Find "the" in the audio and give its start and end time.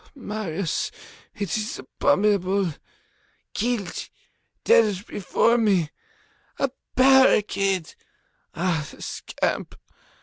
8.89-8.99